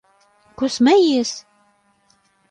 [0.61, 1.33] Ko smejies?